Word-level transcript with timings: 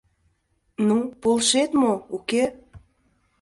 Ну, 0.87 0.97
полшет 1.21 1.71
мо, 1.81 1.93
уке? 2.15 2.43